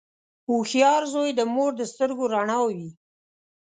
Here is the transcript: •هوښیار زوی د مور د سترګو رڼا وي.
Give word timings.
•هوښیار 0.47 1.01
زوی 1.13 1.29
د 1.35 1.41
مور 1.53 1.71
د 1.77 1.81
سترګو 1.91 2.25
رڼا 2.35 2.59
وي. 2.69 2.89